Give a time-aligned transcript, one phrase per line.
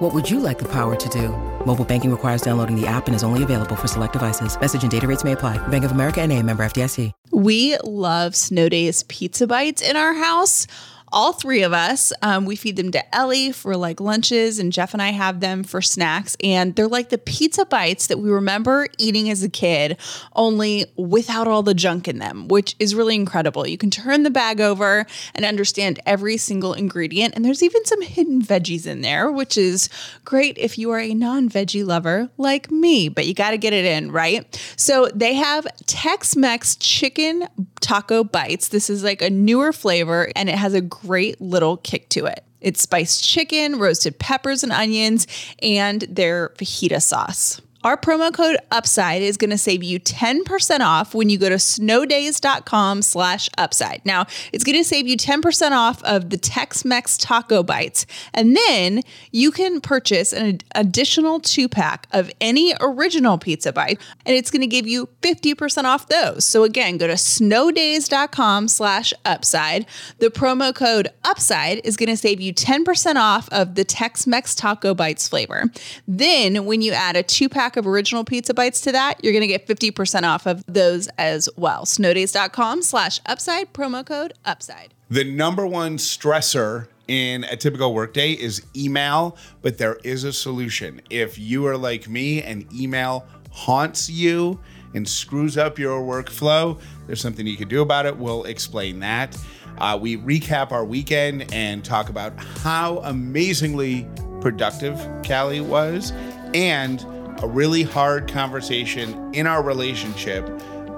[0.00, 1.28] What would you like the power to do?
[1.66, 4.58] Mobile banking requires downloading the app and is only available for select devices.
[4.58, 5.58] Message and data rates may apply.
[5.68, 7.12] Bank of America and a member FDIC.
[7.32, 10.66] We love Snow Days pizza bites in our house.
[11.12, 14.92] All three of us, um, we feed them to Ellie for like lunches, and Jeff
[14.92, 16.36] and I have them for snacks.
[16.42, 19.96] And they're like the pizza bites that we remember eating as a kid,
[20.36, 23.66] only without all the junk in them, which is really incredible.
[23.66, 27.34] You can turn the bag over and understand every single ingredient.
[27.34, 29.88] And there's even some hidden veggies in there, which is
[30.24, 33.72] great if you are a non veggie lover like me, but you got to get
[33.72, 34.46] it in, right?
[34.76, 37.48] So they have Tex Mex chicken
[37.80, 38.68] taco bites.
[38.68, 42.44] This is like a newer flavor and it has a great little kick to it.
[42.60, 45.26] It's spiced chicken, roasted peppers and onions,
[45.62, 47.60] and their fajita sauce.
[47.82, 51.54] Our promo code UPSIDE is going to save you 10% off when you go to
[51.54, 54.02] snowdays.com slash UPSIDE.
[54.04, 58.04] Now, it's going to save you 10% off of the Tex-Mex taco bites.
[58.34, 59.00] And then
[59.30, 64.66] you can purchase an additional two-pack of any original pizza bite, and it's going to
[64.66, 66.44] give you 50% off those.
[66.44, 69.86] So again, go to snowdays.com slash UPSIDE.
[70.18, 74.94] The promo code UPSIDE is going to save you 10% off of the Tex-Mex taco
[74.94, 75.64] bites flavor.
[76.06, 79.42] Then when you add a two-pack pack of original pizza bites to that, you're going
[79.42, 81.86] to get 50% off of those as well.
[81.86, 84.92] Snowdays.com slash upside, promo code upside.
[85.08, 91.00] The number one stressor in a typical workday is email, but there is a solution.
[91.10, 94.58] If you are like me and email haunts you
[94.94, 98.16] and screws up your workflow, there's something you can do about it.
[98.16, 99.36] We'll explain that.
[99.78, 104.08] Uh, we recap our weekend and talk about how amazingly
[104.40, 106.12] productive Callie was
[106.54, 107.04] and
[107.42, 110.48] a really hard conversation in our relationship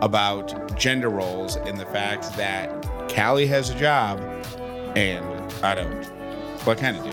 [0.00, 4.20] about gender roles and the fact that Callie has a job
[4.96, 5.24] and
[5.62, 6.02] I don't.
[6.66, 7.12] Well, I kind of do,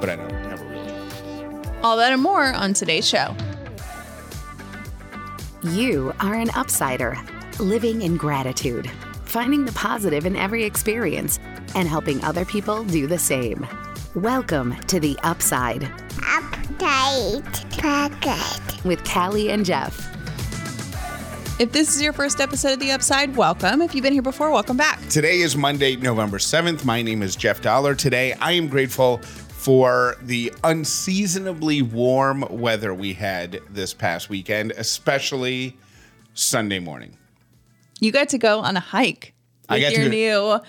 [0.00, 1.76] but I don't have a real job.
[1.82, 3.36] All that and more on today's show.
[5.62, 7.18] You are an upsider,
[7.58, 8.90] living in gratitude,
[9.24, 11.38] finding the positive in every experience,
[11.74, 13.66] and helping other people do the same.
[14.14, 15.84] Welcome to the Upside.
[16.26, 17.44] Upside
[17.78, 18.69] Pocket.
[18.84, 20.06] With Callie and Jeff.
[21.60, 23.82] If this is your first episode of The Upside, welcome.
[23.82, 25.06] If you've been here before, welcome back.
[25.08, 26.86] Today is Monday, November 7th.
[26.86, 27.94] My name is Jeff Dollar.
[27.94, 35.76] Today, I am grateful for the unseasonably warm weather we had this past weekend, especially
[36.32, 37.18] Sunday morning.
[38.00, 39.34] You got to go on a hike
[39.68, 40.60] with I got your to new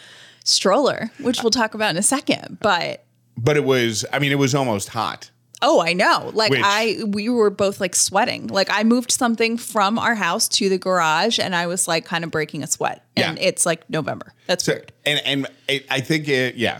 [0.43, 2.57] stroller, which we'll talk about in a second.
[2.59, 3.05] But
[3.37, 5.31] but it was, I mean, it was almost hot.
[5.61, 6.31] Oh, I know.
[6.33, 8.47] Like Which- I we were both like sweating.
[8.47, 12.23] Like I moved something from our house to the garage and I was like kind
[12.23, 13.05] of breaking a sweat.
[13.15, 13.43] And Yeah.
[13.47, 14.33] it's like November.
[14.47, 14.91] That's So, weird.
[15.05, 16.79] and and I, I think it, yeah.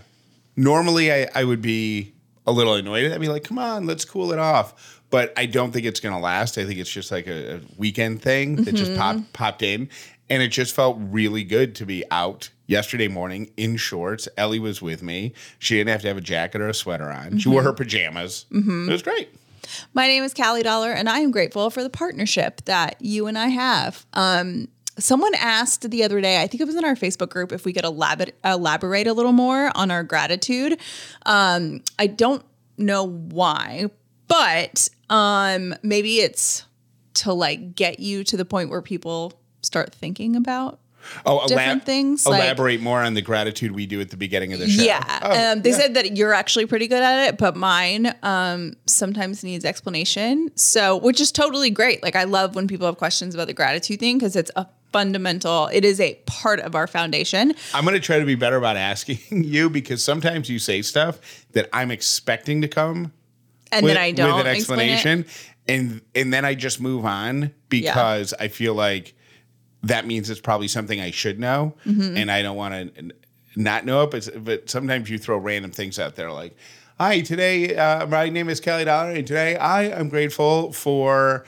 [0.58, 2.14] Normally, I, I would be
[2.46, 3.12] a little annoyed.
[3.12, 6.14] I'd be like, "Come on, let's cool it off." But I don't think it's going
[6.16, 6.58] to last.
[6.58, 9.00] I think it's just like a, a weekend thing that just Mm-hmm.
[9.00, 9.90] popped popped in,
[10.32, 14.28] and it just felt really good to be out yesterday morning in shorts.
[14.38, 15.34] Ellie was with me.
[15.60, 17.38] She didn't have to have a jacket or a sweater on.
[17.38, 17.52] She Mm-hmm.
[17.52, 18.46] wore her pajamas.
[18.52, 19.30] It was great.
[19.94, 23.38] My name is Callie Dollar, and I am grateful for the partnership that you and
[23.38, 24.06] I have.
[24.14, 27.66] Um, someone asked the other day, I think it was in our Facebook group, if
[27.66, 30.80] we could elabor- elaborate a little more on our gratitude.
[31.26, 32.44] Um, I don't
[32.78, 33.90] know why,
[34.28, 36.64] but um, maybe it's
[37.16, 40.80] to like get you to the point where people start thinking about
[41.26, 44.60] Oh, Different things, like- Elaborate more on the gratitude we do at the beginning of
[44.60, 44.84] the show.
[44.84, 45.20] Yeah.
[45.22, 45.78] Oh, um, they yeah.
[45.78, 50.52] said that you're actually pretty good at it, but mine um, sometimes needs explanation.
[50.56, 52.04] So, which is totally great.
[52.04, 55.70] Like, I love when people have questions about the gratitude thing because it's a fundamental,
[55.72, 57.54] it is a part of our foundation.
[57.74, 61.20] I'm going to try to be better about asking you because sometimes you say stuff
[61.54, 63.12] that I'm expecting to come
[63.72, 65.26] And with, then I don't with an explanation,
[65.68, 69.14] and and then I just move on because I feel like
[69.84, 72.18] that means it's probably something I should know, Mm-hmm.
[72.18, 73.12] and I don't want to
[73.56, 74.12] not know it.
[74.12, 76.56] But, but sometimes you throw random things out there like.
[77.00, 81.46] Hi, today uh, my name is Callie Dollar, and today I am grateful for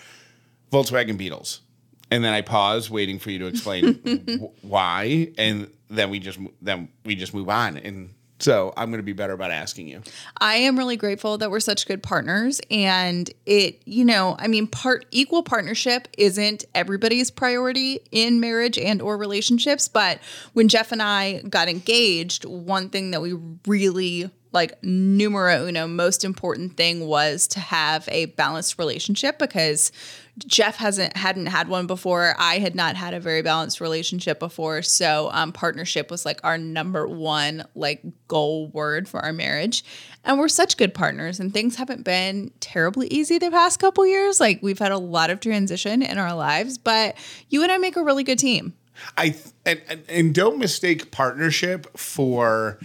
[0.71, 1.61] Volkswagen Beetles.
[2.09, 3.93] And then I pause, waiting for you to explain
[4.39, 7.77] wh- why, and then we just then we just move on.
[7.77, 10.01] And So I'm going to be better about asking you.
[10.41, 14.67] I am really grateful that we're such good partners and it, you know, I mean
[14.67, 20.19] part equal partnership isn't everybody's priority in marriage and or relationships, but
[20.51, 23.33] when Jeff and I got engaged, one thing that we
[23.65, 29.91] really like numero uno most important thing was to have a balanced relationship because
[30.39, 32.33] Jeff hasn't hadn't had one before.
[32.39, 36.57] I had not had a very balanced relationship before, so um, partnership was like our
[36.57, 39.85] number one like goal word for our marriage.
[40.23, 44.39] And we're such good partners, and things haven't been terribly easy the past couple years.
[44.39, 47.15] Like we've had a lot of transition in our lives, but
[47.49, 48.73] you and I make a really good team.
[49.17, 52.79] I and, and, and don't mistake partnership for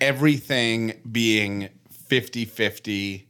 [0.00, 1.68] everything being
[2.08, 3.24] 50-50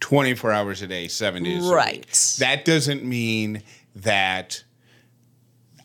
[0.00, 1.74] 24 hours a day, 7 days a week.
[1.74, 2.36] Right.
[2.38, 3.62] That doesn't mean
[3.94, 4.64] that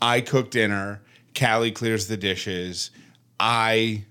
[0.02, 1.02] I cook dinner,
[1.38, 2.92] Callie clears the dishes,
[3.40, 4.06] I,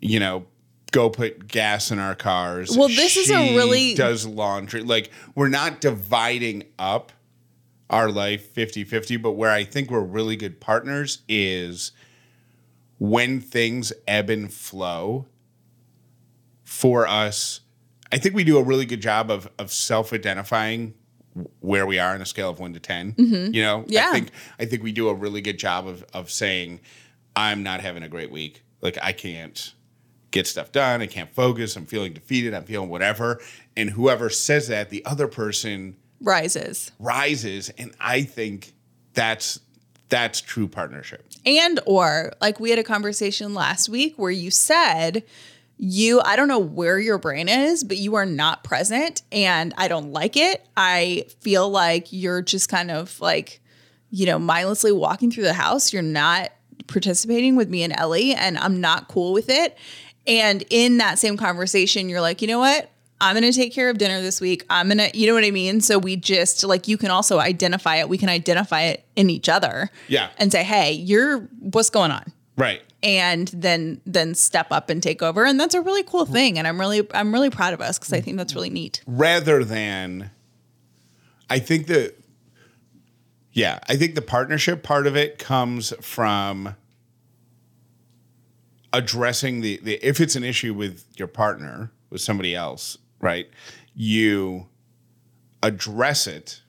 [0.00, 0.46] you know,
[0.92, 2.76] go put gas in our cars.
[2.76, 4.82] Well, this is a really- does laundry.
[4.82, 7.12] Like we're not dividing up
[7.88, 11.92] our life 50-50, but where I think we're really good partners is
[12.98, 15.26] when things ebb and flow
[16.64, 17.60] for us.
[18.12, 20.94] I think we do a really good job of of self-identifying
[21.60, 23.14] where we are on a scale of 1 to 10.
[23.16, 23.80] You know?
[23.82, 23.92] Mm-hmm.
[23.92, 24.08] Yeah.
[24.08, 26.80] I think I think we do a really good job of of saying
[27.36, 28.62] I'm not having a great week.
[28.80, 29.72] Like I can't
[30.30, 31.02] get stuff done.
[31.02, 31.76] I can't focus.
[31.76, 32.54] I'm feeling defeated.
[32.54, 33.40] I'm feeling whatever.
[33.76, 36.92] And whoever says that, the other person Rises.
[36.98, 38.74] rises and I think
[39.14, 39.60] that's
[40.10, 41.24] that's true partnership.
[41.46, 45.22] And or like we had a conversation last week where you said
[45.82, 49.88] you I don't know where your brain is, but you are not present and I
[49.88, 50.66] don't like it.
[50.76, 53.60] I feel like you're just kind of like
[54.12, 55.92] you know, mindlessly walking through the house.
[55.92, 56.50] You're not
[56.88, 59.78] participating with me and Ellie and I'm not cool with it.
[60.26, 62.90] And in that same conversation, you're like, "You know what?
[63.20, 64.64] I'm going to take care of dinner this week.
[64.70, 65.80] I'm going to, you know what I mean?
[65.80, 68.08] So we just like, you can also identify it.
[68.08, 69.90] We can identify it in each other.
[70.08, 70.30] Yeah.
[70.38, 72.32] And say, hey, you're, what's going on?
[72.56, 72.80] Right.
[73.02, 75.44] And then, then step up and take over.
[75.44, 76.58] And that's a really cool thing.
[76.58, 79.02] And I'm really, I'm really proud of us because I think that's really neat.
[79.06, 80.30] rather than
[81.50, 82.14] I think the
[83.52, 86.76] yeah, I think the partnership part of it comes from
[88.92, 93.48] addressing the, the if it's an issue with your partner, with somebody else, right?
[93.94, 94.68] You
[95.62, 96.62] address it,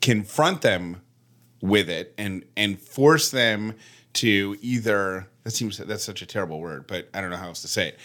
[0.00, 1.00] confront them
[1.60, 3.74] with it and and force them
[4.14, 7.62] to either that seems that's such a terrible word, but I don't know how else
[7.62, 7.98] to say it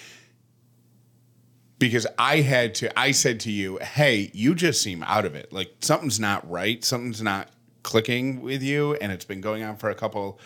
[1.80, 5.54] because I had to, I said to you, hey, you just seem out of it.
[5.54, 6.84] Like something's not right.
[6.84, 7.50] Something's not
[7.84, 8.96] clicking with you.
[8.96, 10.40] And it's been going on for a couple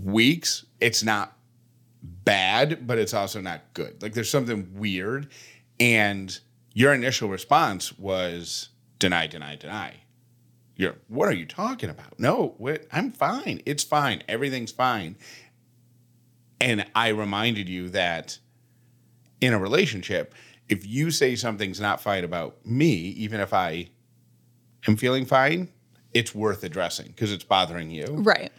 [0.00, 0.66] weeks.
[0.80, 1.36] It's not
[2.02, 4.02] bad, but it's also not good.
[4.02, 5.28] Like there's something weird.
[5.80, 6.38] And
[6.74, 8.68] your initial response was
[8.98, 9.94] deny, deny, deny.
[10.78, 12.18] You're, what are you talking about?
[12.18, 13.60] No, what, I'm fine.
[13.66, 14.22] It's fine.
[14.28, 15.16] Everything's fine.
[16.60, 18.38] And I reminded you that
[19.40, 20.34] in a relationship,
[20.68, 23.90] if you say something's not fine about me, even if I
[24.86, 25.68] am feeling fine,
[26.14, 28.06] it's worth addressing because it's bothering you.
[28.06, 28.52] Right.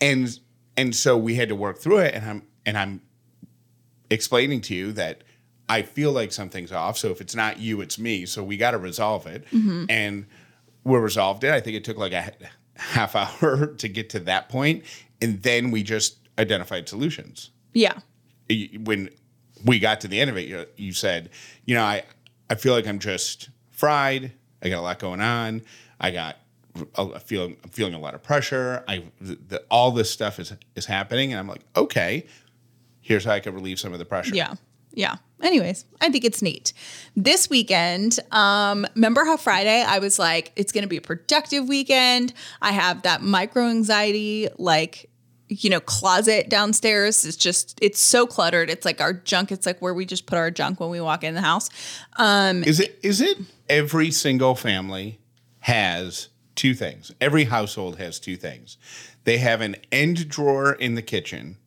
[0.00, 0.38] And
[0.76, 3.02] and so we had to work through it and I'm and I'm
[4.10, 5.22] explaining to you that
[5.68, 6.98] I feel like something's off.
[6.98, 8.26] So if it's not you, it's me.
[8.26, 9.44] So we got to resolve it.
[9.50, 9.86] Mm-hmm.
[9.88, 10.26] And
[10.86, 11.50] we resolved it.
[11.52, 12.32] I think it took like a
[12.76, 14.84] half hour to get to that point,
[15.20, 17.98] and then we just identified solutions Yeah.
[18.84, 19.10] when
[19.64, 21.30] we got to the end of it, you, you said,
[21.64, 22.04] you know, I,
[22.50, 24.32] I feel like I'm just fried.
[24.62, 25.62] I got a lot going on.
[25.98, 26.36] I got
[26.94, 28.84] a feeling, I'm feeling a lot of pressure.
[28.86, 31.32] I, the, the, all this stuff is, is happening.
[31.32, 32.26] And I'm like, okay,
[33.00, 34.34] here's how I can relieve some of the pressure.
[34.34, 34.54] Yeah.
[34.92, 35.16] Yeah.
[35.42, 36.72] Anyways, I think it's neat.
[37.14, 41.68] This weekend, um, remember how Friday I was like, it's going to be a productive
[41.68, 42.32] weekend.
[42.62, 45.10] I have that micro anxiety, like,
[45.48, 47.24] you know, closet downstairs.
[47.26, 48.70] It's just, it's so cluttered.
[48.70, 49.52] It's like our junk.
[49.52, 51.68] It's like where we just put our junk when we walk in the house.
[52.16, 53.38] Um, Is it, is it
[53.68, 55.20] every single family
[55.60, 57.12] has two things?
[57.20, 58.78] Every household has two things.
[59.24, 61.58] They have an end drawer in the kitchen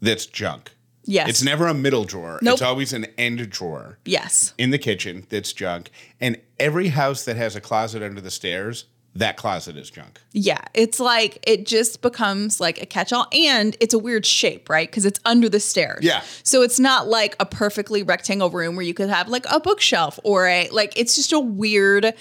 [0.00, 0.73] that's junk.
[1.04, 1.28] Yes.
[1.28, 2.38] It's never a middle drawer.
[2.42, 2.54] Nope.
[2.54, 3.98] It's always an end drawer.
[4.04, 4.54] Yes.
[4.58, 5.90] in the kitchen that's junk.
[6.20, 10.20] And every house that has a closet under the stairs, that closet is junk.
[10.32, 14.90] Yeah, it's like it just becomes like a catch-all and it's a weird shape, right?
[14.90, 16.00] Cuz it's under the stairs.
[16.02, 16.22] Yeah.
[16.42, 20.18] So it's not like a perfectly rectangle room where you could have like a bookshelf
[20.24, 22.12] or a like it's just a weird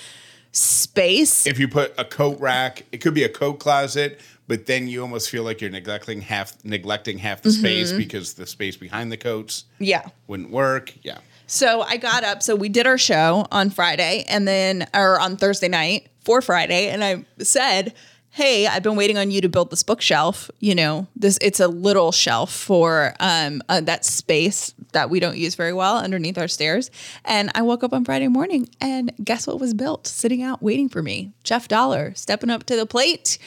[0.52, 1.48] space.
[1.48, 5.02] If you put a coat rack, it could be a coat closet, but then you
[5.02, 9.18] almost feel like you're neglecting half neglecting half the space because the space behind the
[9.18, 10.08] coats Yeah.
[10.28, 10.94] wouldn't work.
[11.04, 11.20] Yeah.
[11.48, 12.42] So I got up.
[12.42, 16.90] So we did our show on Friday and then, or on Thursday night for Friday.
[16.90, 17.94] And I said,
[18.32, 20.50] Hey, I've been waiting on you to build this bookshelf.
[20.60, 25.38] You know, this, it's a little shelf for um, uh, that space that we don't
[25.38, 26.90] use very well underneath our stairs.
[27.26, 30.90] And I woke up on Friday morning and guess what was built sitting out waiting
[30.90, 31.32] for me?
[31.44, 33.38] Jeff Dollar stepping up to the plate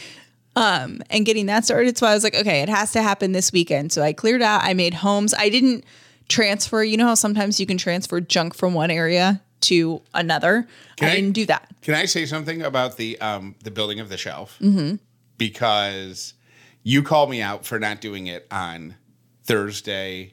[0.57, 1.97] um, and getting that started.
[1.97, 3.93] So I was like, okay, it has to happen this weekend.
[3.93, 4.63] So I cleared out.
[4.65, 5.35] I made homes.
[5.35, 5.85] I didn't
[6.29, 6.83] transfer.
[6.83, 10.67] You know how sometimes you can transfer junk from one area to another.
[10.97, 11.71] Can I, I- didn't do that.
[11.83, 14.59] Can I say something about the um, the building of the shelf?
[14.61, 14.97] Mm-hmm.
[15.39, 16.35] Because
[16.83, 18.97] you called me out for not doing it on
[19.45, 20.33] Thursday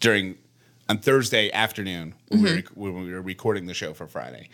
[0.00, 0.38] during
[0.88, 4.48] on Thursday afternoon when, we were, when we were recording the show for Friday.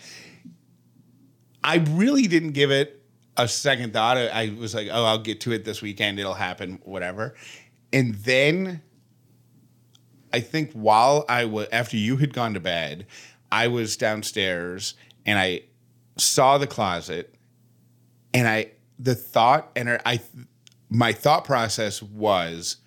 [1.63, 3.04] I really didn't give it
[3.37, 4.17] a second thought.
[4.17, 6.19] I was like, "Oh, I'll get to it this weekend.
[6.19, 7.35] It'll happen, whatever."
[7.93, 8.83] And then
[10.33, 13.07] I think while I was after you had gone to bed,
[13.53, 15.63] I was downstairs and I
[16.17, 17.35] saw the closet
[18.33, 20.21] and I the thought and I
[20.91, 22.79] my thought process was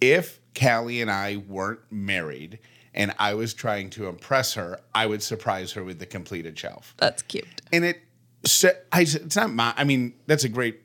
[0.00, 2.58] if Callie and I weren't married
[2.92, 6.94] and I was trying to impress her, I would surprise her with the completed shelf.
[6.98, 7.62] That's cute.
[7.72, 8.00] And it
[8.44, 10.80] so I it's not my I mean that's a great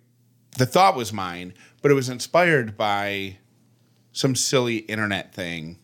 [0.57, 3.37] the thought was mine, but it was inspired by
[4.11, 5.77] some silly internet thing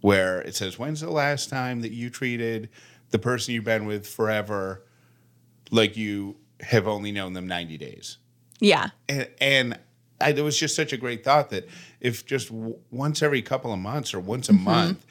[0.00, 2.68] where it says, When's the last time that you treated
[3.10, 4.84] the person you've been with forever
[5.70, 8.18] like you have only known them 90 days?
[8.60, 8.88] Yeah.
[9.08, 9.78] And, and
[10.20, 11.68] I, it was just such a great thought that
[12.00, 14.64] if just w- once every couple of months or once a mm-hmm.
[14.64, 15.06] month,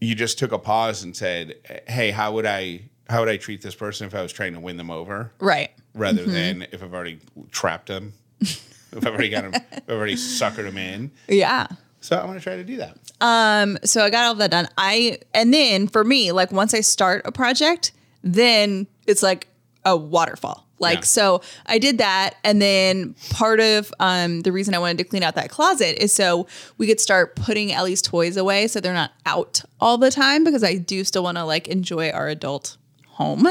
[0.00, 1.56] you just took a pause and said,
[1.88, 2.82] Hey, how would I?
[3.08, 5.70] How would I treat this person if I was trying to win them over, Right.
[5.94, 7.18] rather than if I've already
[7.50, 8.60] trapped them, if
[8.94, 11.10] I've already got them, if I've already suckered them in?
[11.28, 11.66] Yeah.
[12.00, 12.96] So I want to try to do that.
[13.20, 14.68] Um, so I got all that done.
[14.78, 19.48] I and then for me, like once I start a project, then it's like
[19.84, 20.64] a waterfall.
[20.78, 21.04] Like Yeah.
[21.04, 25.24] so I did that and then part of um the reason I wanted to clean
[25.24, 26.46] out that closet is so
[26.76, 30.62] we could start putting Ellie's toys away so they're not out all the time because
[30.62, 32.76] I do still want to like enjoy our adult
[33.18, 33.46] home.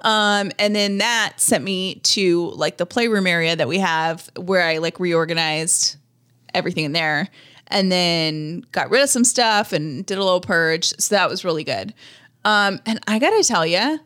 [0.00, 4.62] Um, and then that sent me to like the playroom area that we have where
[4.62, 5.96] I like reorganized
[6.54, 7.28] everything in there
[7.66, 10.86] and then got rid of some stuff and did a little purge.
[10.98, 11.92] So that was really good.
[12.44, 13.98] Um, and I got to tell you,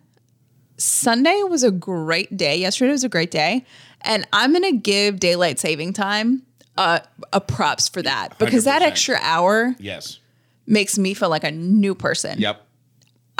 [0.78, 2.56] Sunday was a great day.
[2.56, 3.64] Yesterday was a great day.
[4.00, 6.42] And I'm going to give daylight saving time
[6.76, 7.00] uh,
[7.32, 8.86] a props for that because that 100%.
[8.86, 10.18] extra hour Yes.
[10.66, 12.40] makes me feel like a new person.
[12.40, 12.66] Yep.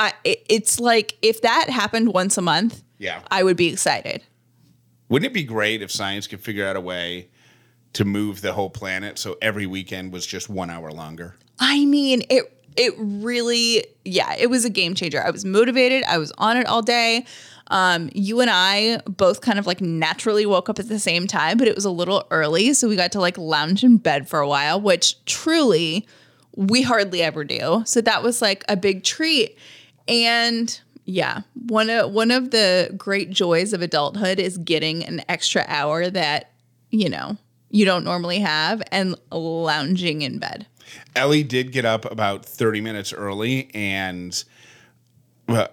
[0.02, 3.20] I, it's like if that happened once a month, Yeah.
[3.30, 4.22] I would be excited.
[5.08, 7.28] Wouldn't it be great if science could figure out a way
[7.92, 11.36] to move the whole planet so every weekend was just one hour longer?
[11.58, 12.44] I mean, it
[12.74, 15.22] it really, yeah, it was a game changer.
[15.22, 16.04] I was motivated.
[16.04, 17.26] I was on it all day.
[17.66, 21.58] Um, you and I both kind of like naturally woke up at the same time,
[21.58, 24.40] but it was a little early, so we got to like lounge in bed for
[24.40, 26.06] a while, which truly
[26.56, 27.82] we hardly ever do.
[27.84, 29.56] So that was like a big treat.
[30.08, 35.64] And yeah, one of one of the great joys of adulthood is getting an extra
[35.68, 36.52] hour that,
[36.90, 37.36] you know,
[37.70, 40.66] you don't normally have and lounging in bed.
[41.16, 44.44] Ellie did get up about 30 minutes early and
[45.48, 45.68] well,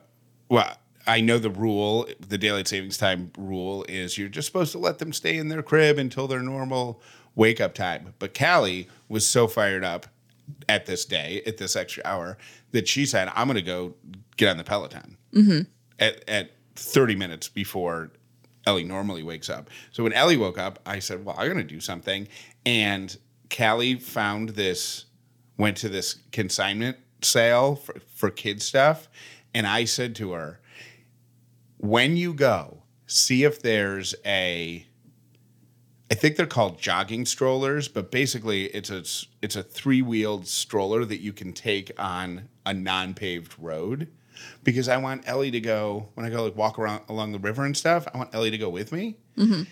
[0.47, 4.77] well I know the rule, the daylight savings time rule is you're just supposed to
[4.77, 7.01] let them stay in their crib until their normal
[7.35, 8.13] wake up time.
[8.19, 10.07] But Callie was so fired up
[10.67, 12.37] at this day, at this extra hour,
[12.71, 13.95] that she said, I'm going to go
[14.37, 15.61] get on the Peloton mm-hmm.
[15.99, 18.11] at, at 30 minutes before
[18.65, 19.69] Ellie normally wakes up.
[19.91, 22.27] So when Ellie woke up, I said, Well, I'm going to do something.
[22.65, 23.15] And
[23.55, 25.05] Callie found this,
[25.57, 29.09] went to this consignment sale for, for kid stuff.
[29.53, 30.59] And I said to her,
[31.77, 34.85] When you go, see if there's a,
[36.11, 39.03] I think they're called jogging strollers, but basically it's a
[39.41, 44.07] it's a three wheeled stroller that you can take on a non paved road.
[44.63, 47.65] Because I want Ellie to go when I go like walk around along the river
[47.65, 48.07] and stuff.
[48.13, 49.17] I want Ellie to go with me.
[49.37, 49.63] Mm-hmm.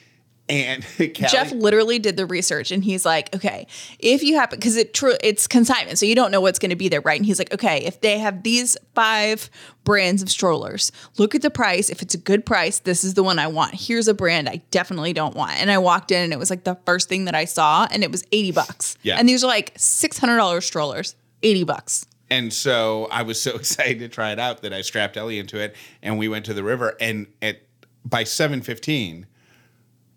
[0.50, 3.68] And Callie, Jeff literally did the research and he's like, okay,
[4.00, 6.76] if you happen, because it true, it's consignment, so you don't know what's going to
[6.76, 7.20] be there, right?
[7.20, 9.50] And he's like, okay, if they have these five
[9.84, 11.90] brands of strollers, look at the price.
[11.90, 13.76] If it's a good price, this is the one I want.
[13.76, 15.60] Here's a brand I definitely don't want.
[15.60, 18.04] And I walked in and it was like the first thing that I saw, and
[18.04, 18.98] it was eighty bucks.
[19.04, 19.18] Yeah.
[19.18, 22.06] and these are like six hundred dollars strollers, eighty bucks.
[22.30, 25.60] And so I was so excited to try it out that I strapped Ellie into
[25.60, 26.96] it and we went to the river.
[27.00, 27.62] And at
[28.06, 29.26] by seven fifteen,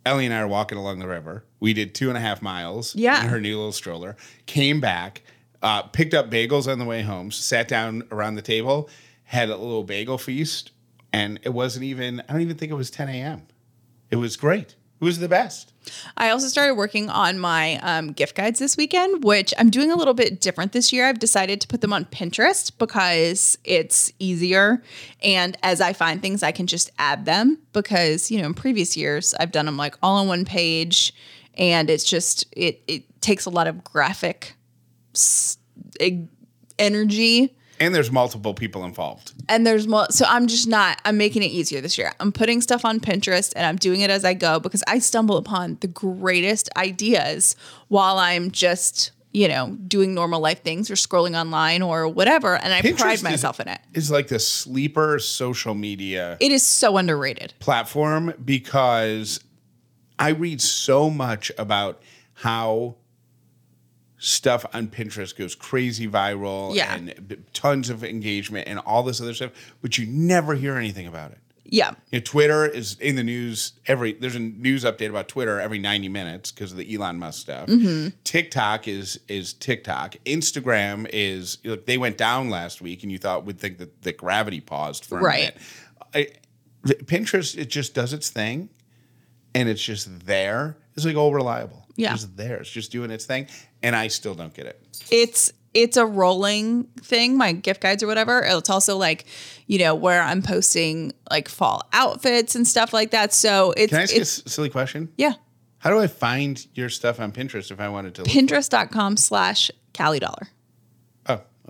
[0.06, 1.44] Ellie and I are walking along the river.
[1.60, 3.22] We did two and a half miles Yeah.
[3.22, 4.16] in her new little stroller,
[4.46, 5.22] came back,
[5.62, 8.88] uh, picked up bagels on the way home, sat down around the table,
[9.24, 10.70] had a little bagel feast,
[11.12, 13.42] and it wasn't even, I don't even think it was 10 a.m.
[14.10, 14.74] It was great.
[15.00, 15.72] Was the best.
[16.18, 19.96] I also started working on my um, gift guides this weekend, which I'm doing a
[19.96, 21.06] little bit different this year.
[21.08, 24.82] I've decided to put them on Pinterest because it's easier.
[25.22, 28.94] And as I find things, I can just add them because, you know, in previous
[28.94, 31.14] years, I've done them like all on one page
[31.54, 34.54] and it's just, it, it takes a lot of graphic
[35.14, 35.56] s-
[36.78, 39.32] energy And there's multiple people involved.
[39.48, 42.12] and there's more so i'm just not i'm making it easier this year.
[42.20, 45.36] I'm putting stuff on pinterest and i'm doing it as i go because i stumble
[45.38, 47.56] upon the greatest ideas
[47.88, 52.74] while i'm just you know doing normal life things or scrolling online or whatever and
[52.74, 53.80] i Pinterest pride is- myself in it.
[53.94, 57.54] It's like the sleeper social media it is so underrated.
[57.60, 59.40] platform because
[60.18, 62.02] I read so much about
[62.34, 62.96] how
[64.20, 66.94] stuff on Pinterest goes crazy viral Yeah.
[66.94, 69.50] and tons of engagement and all this other stuff,
[69.82, 71.38] but you never hear anything about it.
[71.64, 74.12] yeah You know, Twitter is in the news every.
[74.12, 77.68] There's a news update about Twitter every 90 minutes because of the Elon Musk stuff.
[77.68, 78.08] Mm-hmm.
[78.24, 80.16] TikTok is is TikTok.
[80.26, 81.86] Instagram is look.
[81.86, 85.18] They went down last week, and you thought would think that that gravity paused for
[85.18, 85.38] a Right.
[85.40, 85.56] minute.
[86.14, 86.28] I,
[87.04, 88.68] Pinterest it just does its thing,
[89.54, 90.76] and it's just there.
[90.94, 91.86] It's like all reliable.
[91.96, 92.12] Yeah.
[92.14, 92.56] it's just there.
[92.60, 93.46] It's just doing its thing,
[93.82, 94.80] and I still don't get it.
[95.10, 99.24] it's it's a rolling thing my gift guides or whatever it's also like
[99.68, 104.00] you know where i'm posting like fall outfits and stuff like that so it's Can
[104.00, 105.12] I ask you a silly question?
[105.16, 105.34] yeah
[105.78, 108.22] How do I find your stuff on Pinterest if I wanted to?
[108.24, 110.48] Pinterest.com slash Callie Dollar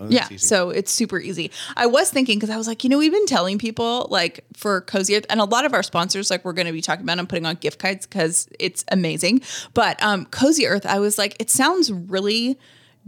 [0.01, 0.39] oh, Yeah, easy.
[0.39, 1.51] so it's super easy.
[1.77, 4.81] I was thinking because I was like, you know, we've been telling people like for
[4.83, 7.19] Cozy Earth, and a lot of our sponsors, like we're going to be talking about,
[7.19, 9.43] I'm putting on gift cards because it's amazing.
[9.75, 12.59] But um, Cozy Earth, I was like, it sounds really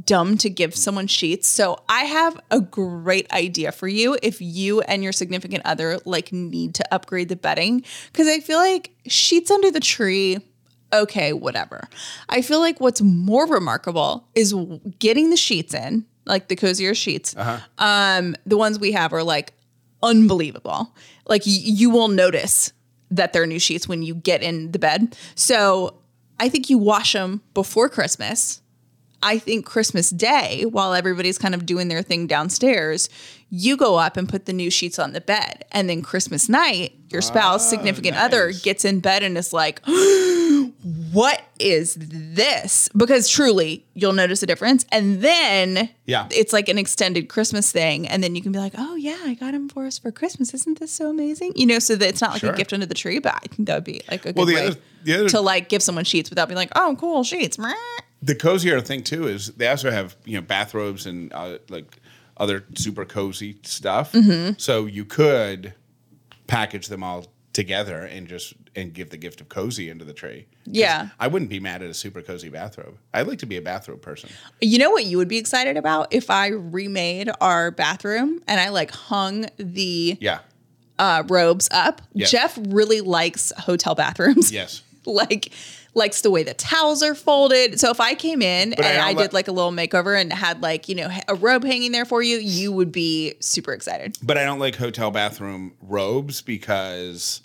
[0.04, 1.46] dumb to give someone sheets.
[1.46, 6.32] So I have a great idea for you if you and your significant other like
[6.32, 10.38] need to upgrade the bedding because I feel like sheets under the tree
[10.94, 11.88] okay, whatever.
[12.28, 14.54] I feel like what's more remarkable is
[14.98, 17.34] getting the sheets in, like the Cozy Earth sheets.
[17.78, 19.52] Um, the ones we have are like
[20.02, 20.94] unbelievable.
[21.26, 22.72] Like y- you will notice
[23.10, 25.16] that they're new sheets when you get in the bed.
[25.34, 25.98] So
[26.40, 28.60] I think you wash them before Christmas.
[29.24, 33.08] I think Christmas Day, while everybody's kind of doing their thing downstairs,
[33.50, 35.64] you go up and put the new sheets on the bed.
[35.70, 39.80] And then Christmas night, your spouse, significant other, gets in bed and is like,
[41.12, 42.88] what is this?
[42.96, 44.84] Because truly, you'll notice a difference.
[44.92, 46.26] And then Yeah.
[46.30, 48.08] it's like an extended Christmas thing.
[48.08, 50.52] And then you can be like, oh, yeah, I got him for us for Christmas.
[50.54, 51.52] Isn't this so amazing?
[51.56, 52.52] You know, so that it's not like Sure.
[52.52, 54.46] a gift under the tree, but I think that would be like a good Well,
[54.46, 57.24] the way other- the other- to like give someone sheets without being like, oh, cool,
[57.24, 57.58] sheets.
[58.22, 61.96] The Cozy Earth thing too is they also have you know bathrobes and uh, like
[62.36, 64.12] other super cozy stuff.
[64.12, 64.54] Mm-hmm.
[64.58, 65.74] So you could
[66.46, 70.46] package them all together and just and give the gift of cozy into the tree.
[70.64, 71.08] 'Cause Yeah.
[71.20, 72.96] I wouldn't be mad at a super cozy bathrobe.
[73.12, 74.30] I'd like to be a bathrobe person.
[74.60, 78.70] You know what you would be excited about if I remade our bathroom and I
[78.70, 80.38] like hung the Yeah.
[80.98, 82.00] uh, robes up.
[82.14, 82.30] Yes.
[82.30, 84.50] Jeff really likes hotel bathrooms.
[84.52, 84.82] Yes.
[85.04, 85.50] like
[85.94, 87.78] likes the way the towels are folded.
[87.78, 90.32] So if I came in But and I, li- did like a little makeover and
[90.32, 94.16] had like, you know, a robe hanging there for you, you would be super excited.
[94.22, 97.42] But I don't like hotel bathroom robes because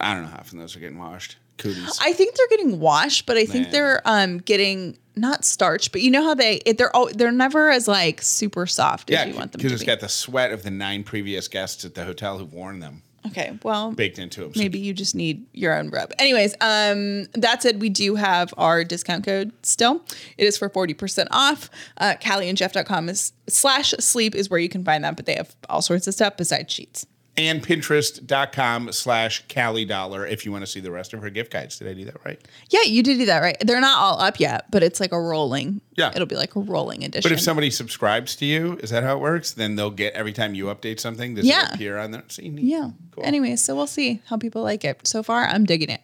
[0.00, 1.36] I don't know how often those are getting washed.
[1.58, 1.98] Cooties.
[2.02, 3.72] I think they're getting washed, but I think Man.
[3.72, 7.70] they're um getting not starched, but you know how they it, they're all they're never
[7.70, 9.86] as like super soft yeah, as you want them to because it's be.
[9.86, 13.58] got the sweat of the nine previous guests at the hotel who've worn them okay,
[13.62, 14.52] well, baked into them.
[14.56, 16.12] Maybe you just need your own rub.
[16.18, 20.04] Anyways, um, that said, we do have our discount code still.
[20.38, 21.70] It is for 40% off.
[21.98, 25.82] Uh, CallieandJeff.com is slash sleep is where you can find that, but they have all
[25.82, 27.06] sorts of stuff besides sheets.
[27.38, 31.52] And pinterest.com slash Callie Dollar if you want to see the rest of her gift
[31.52, 31.78] guides.
[31.78, 32.40] Did I do that right?
[32.70, 33.56] Yeah, you did do that, right?
[33.60, 35.80] They're not all up yet, but it's like a rolling.
[35.96, 36.12] Yeah.
[36.14, 37.28] It'll be like a rolling edition.
[37.28, 39.52] But if somebody subscribes to you, is that how it works?
[39.52, 41.68] Then they'll get every time you update something, this Yeah.
[41.68, 42.24] will appear on there.
[42.28, 42.64] See, neat.
[42.64, 42.90] Yeah.
[43.12, 43.24] Cool.
[43.24, 45.06] Anyways, so we'll see how people like it.
[45.06, 46.00] So far, I'm digging it.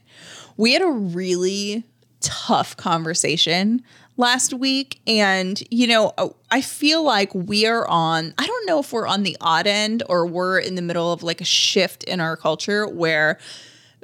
[0.56, 1.84] We had a really
[2.20, 3.82] tough conversation
[4.16, 5.00] last week.
[5.06, 9.06] And, you know, uh, I feel like we are on, I don't know if we're
[9.06, 12.36] on the odd end or we're in the middle of like a shift in our
[12.36, 13.38] culture where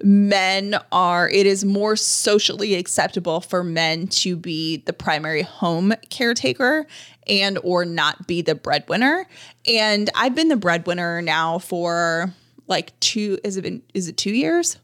[0.02, 6.86] men are it is more socially acceptable for men to be the primary home caretaker
[7.26, 9.26] and or not be the breadwinner
[9.66, 12.32] and i've been the breadwinner now for
[12.68, 14.78] like two is it been is it two years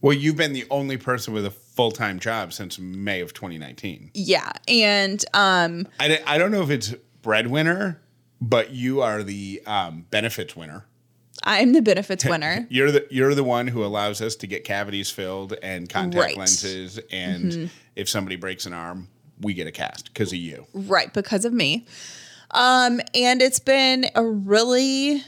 [0.00, 4.10] Well, you've been the only person with a full time job since May of 2019.
[4.14, 4.50] Yeah.
[4.68, 8.00] And um, I, I don't know if it's breadwinner,
[8.40, 10.86] but you are the um, benefits winner.
[11.42, 12.66] I'm the benefits winner.
[12.70, 16.30] You're the you're the one who allows us to get cavities filled and contact Right.
[16.30, 16.38] Mm-hmm.
[16.38, 19.08] lenses, and if somebody breaks an arm,
[19.40, 20.66] we get a cast because of you.
[20.72, 21.86] Right, because of me.
[22.52, 25.22] Um, and it's been a really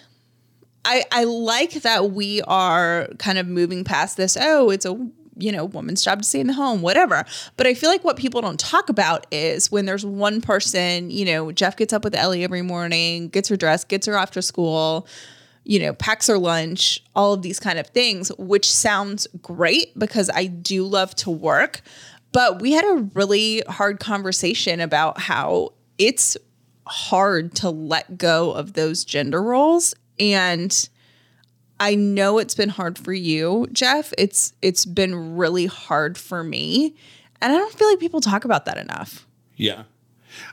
[0.85, 4.94] I I like that we are kind of moving past this, oh, it's a
[5.37, 7.25] you know, woman's job to stay in the home, whatever.
[7.57, 11.25] But I feel like what people don't talk about is when there's one person, you
[11.25, 14.42] know, Jeff gets up with Ellie every morning, gets her dressed, gets her off to
[14.42, 15.07] school,
[15.64, 20.31] you know, packs her lunch, all of these kind of things, which sounds great because
[20.33, 21.83] I do love to work.
[22.33, 26.37] But we had a really hard conversation about how it's
[26.87, 29.94] hard to let go of those gender roles.
[30.18, 30.88] And
[31.79, 34.12] I know it's been hard for you, Jeff.
[34.17, 36.95] It's it's been really hard for me.
[37.41, 39.27] And I don't feel like people talk about that enough.
[39.57, 39.85] Yeah,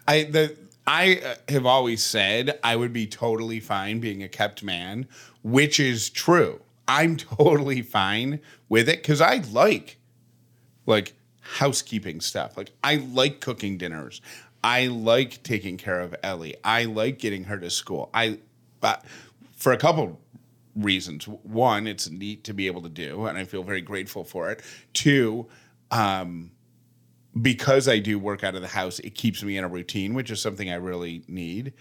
[0.07, 4.63] I the I uh, have always said I would be totally fine being a kept
[4.63, 5.07] man,
[5.43, 6.61] which is true.
[6.87, 9.97] I'm totally fine with it because I like
[10.85, 12.57] like housekeeping stuff.
[12.57, 14.21] Like I like cooking dinners.
[14.61, 16.55] I like taking care of Ellie.
[16.63, 18.09] I like getting her to school.
[18.13, 18.39] I
[18.81, 19.05] but
[19.55, 20.19] for a couple
[20.75, 21.27] reasons.
[21.27, 24.61] One, it's neat to be able to do, and I feel very grateful for it.
[24.93, 25.47] Two,
[25.91, 26.51] um,
[27.41, 30.29] because I do work out of the house, it keeps me in a routine, which
[30.29, 31.73] is something I really need.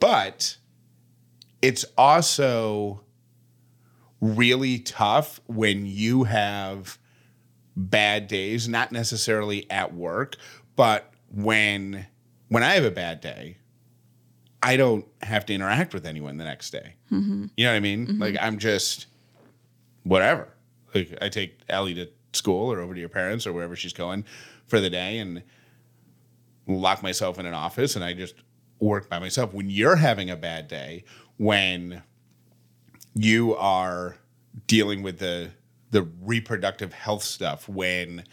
[0.00, 0.56] But
[1.60, 3.04] it's also
[4.20, 6.98] really tough when you have
[7.76, 10.36] bad days, not necessarily at work,
[10.76, 12.06] but when
[12.48, 13.56] when I have a bad day,
[14.62, 16.94] I don't have to interact with anyone the next day.
[17.10, 17.46] Mm-hmm.
[17.56, 18.06] You know what I mean?
[18.06, 18.22] Mm-hmm.
[18.22, 19.06] Like I'm just
[20.04, 20.48] whatever.
[20.94, 24.24] Like I take Ellie to school or over to your parents or wherever she's going
[24.66, 25.42] for the day and
[26.66, 28.34] lock myself in an office and I just
[28.78, 29.52] work by myself.
[29.52, 31.04] When you're having a bad day,
[31.36, 32.02] when
[33.14, 34.16] you are
[34.66, 35.50] dealing with the
[35.90, 38.24] the reproductive health stuff, when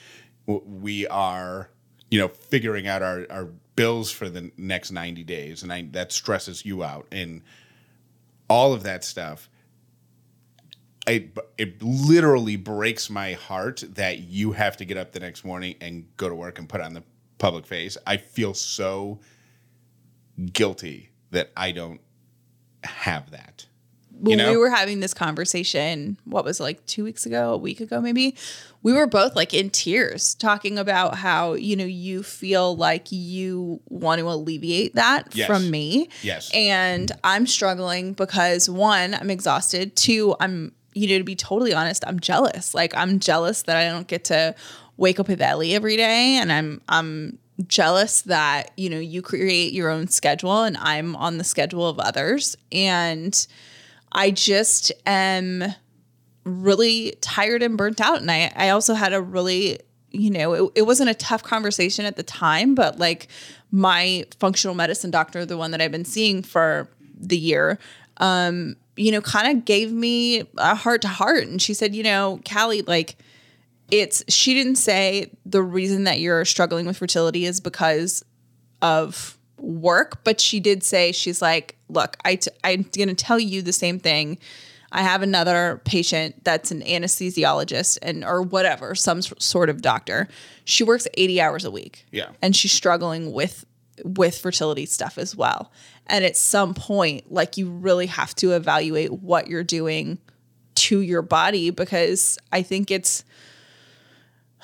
[0.48, 1.70] w- we are,
[2.10, 6.12] you know, figuring out our, our bills for the next 90 days and I, that
[6.12, 7.42] stresses you out and
[8.50, 9.50] all of that stuff
[11.08, 15.76] it, it literally breaks my heart that you have to get up the next morning
[15.80, 17.04] and go to work and put on the
[17.38, 17.98] public face.
[18.06, 19.22] I feel so
[20.52, 22.02] guilty that I don't
[22.84, 23.66] have that.
[24.20, 24.52] When know?
[24.52, 28.02] we were having this conversation, what was it, like two weeks ago, a week ago,
[28.02, 28.36] maybe,
[28.84, 33.82] we were both like in tears talking about how, you know, you feel like you
[33.90, 35.48] want to alleviate that Yes.
[35.48, 36.10] from me.
[36.22, 36.52] Yes.
[36.54, 39.96] And I'm struggling because one, I'm exhausted.
[39.96, 42.74] Two, I'm, you know, to be totally honest, I'm jealous.
[42.74, 44.56] Like I'm jealous that I don't get to
[44.98, 46.36] wake up with Ellie every day.
[46.36, 51.38] And I'm, I'm, jealous that you know you create your own schedule and I'm on
[51.38, 53.46] the schedule of others and
[54.12, 55.64] I just am
[56.44, 58.22] really tired and burnt out.
[58.22, 59.80] And I, I also had a really,
[60.12, 63.28] you know, it, it wasn't a tough conversation at the time, but like
[63.72, 67.78] my functional medicine doctor, the one that I've been seeing for the year,
[68.18, 71.48] um, you know, kind of gave me a heart to heart.
[71.48, 73.18] And she said, you know, Callie, like,
[73.92, 78.24] it's, she didn't say the reason that you're struggling with fertility is because
[78.82, 83.40] of work, but she did say she's like, look, I t- I'm going to tell
[83.40, 84.38] you the same thing.
[84.92, 90.28] I have another patient that's an anesthesiologist and or whatever, some sort of doctor.
[90.66, 92.06] She works 80 hours a week.
[92.12, 92.30] Yeah.
[92.42, 93.66] And she's struggling with
[94.04, 95.72] with fertility stuff as well.
[96.08, 100.20] And at some point, like you really have to evaluate what you're doing
[100.76, 103.24] to your body because I think it's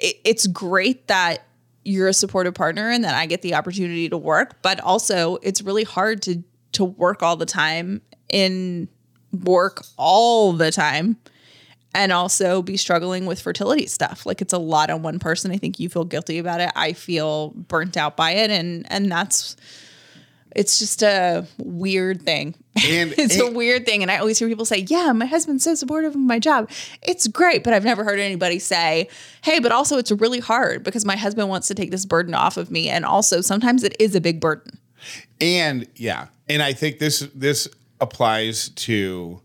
[0.00, 1.44] it, it's great that
[1.84, 5.62] you're a supportive partner and that I get the opportunity to work, but also it's
[5.62, 6.42] really hard to
[6.72, 8.88] to work all the time in
[9.44, 11.16] work all the time
[11.94, 14.24] and also be struggling with fertility stuff.
[14.24, 15.50] Like it's a lot on one person.
[15.52, 16.70] I think you feel guilty about it.
[16.74, 19.56] I feel burnt out by it and and that's
[20.54, 22.54] it's just a weird thing.
[22.86, 24.02] And- it's a weird thing.
[24.02, 26.70] And I always hear people say, Yeah, my husband's so supportive of my job.
[27.02, 27.64] It's great.
[27.64, 29.08] But I've never heard anybody say,
[29.42, 32.56] Hey, but also it's really hard because my husband wants to take this burden off
[32.56, 32.88] of me.
[32.88, 34.78] And also sometimes it is a big burden.
[35.40, 37.68] And yeah, and I think this this
[38.00, 39.40] applies to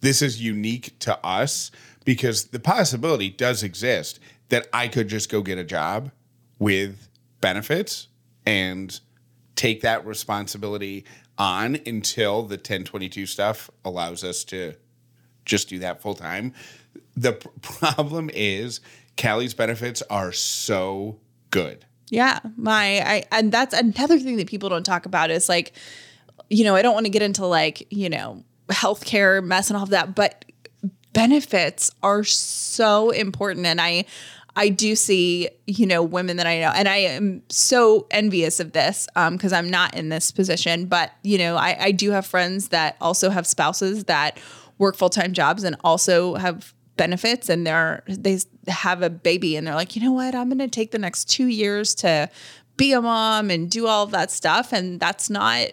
[0.00, 1.70] this is unique to us
[2.04, 6.10] because the possibility does exist that I could just go get a job
[6.58, 7.08] with
[7.40, 8.08] benefits
[8.46, 8.98] and
[9.56, 11.04] take that responsibility
[11.38, 14.74] on until the 1022 stuff allows us to
[15.44, 16.52] just do that full time.
[17.16, 18.80] The pr- problem is
[19.16, 21.18] Callie's benefits are so
[21.50, 21.84] good.
[22.08, 25.72] Yeah, my I and that's another thing that people don't talk about is like,
[26.48, 29.84] you know, I don't want to get into like you know healthcare mess and all
[29.84, 30.44] of that, but
[31.12, 34.06] benefits are so important, and I
[34.56, 38.72] I do see you know women that I know, and I am so envious of
[38.72, 42.68] this because I'm not in this position, but you know I I do have friends
[42.68, 44.38] that also have spouses that
[44.78, 49.66] work full time jobs and also have benefits and they're they have a baby and
[49.66, 50.34] they're like you know what?
[50.34, 52.28] I'm going to take the next two years to
[52.76, 55.68] be a mom and do all that stuff and that's not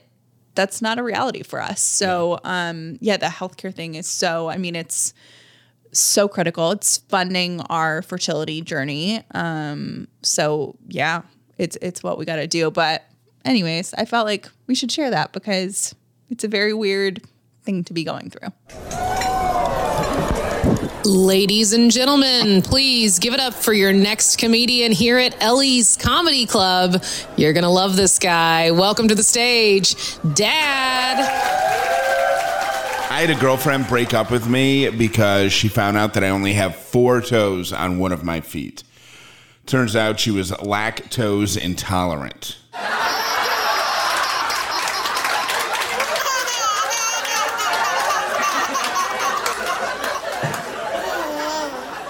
[0.55, 1.81] that's not a reality for us.
[1.81, 5.13] So um yeah the healthcare thing is so i mean it's
[5.91, 11.21] so critical it's funding our fertility journey um so yeah
[11.57, 13.05] it's it's what we got to do but
[13.45, 15.95] anyways i felt like we should share that because
[16.29, 17.21] it's a very weird
[17.63, 18.49] thing to be going through
[21.05, 26.45] Ladies and gentlemen, please give it up for your next comedian here at Ellie's Comedy
[26.45, 27.01] Club.
[27.37, 28.71] You're going to love this guy.
[28.71, 29.95] Welcome to the stage,
[30.33, 31.66] Dad.
[33.17, 36.53] I had a girlfriend break up with me because she found out that I only
[36.53, 38.83] have four toes on one of my feet.
[39.65, 42.59] Turns out she was lactose intolerant.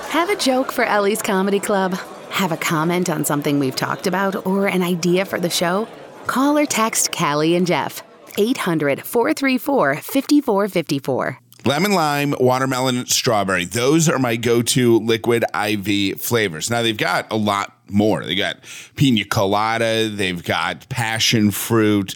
[0.09, 1.93] Have a joke for Ellie's Comedy Club?
[2.31, 5.87] Have a comment on something we've talked about or an idea for the show?
[6.25, 8.03] Call or text Callie and Jeff.
[8.37, 11.39] 800 434 5454.
[11.65, 13.65] Lemon lime, watermelon, strawberry.
[13.65, 16.69] Those are my go to liquid IV flavors.
[16.69, 18.23] Now, they've got a lot more.
[18.23, 18.57] They got
[18.95, 22.15] pina colada, they've got passion fruit,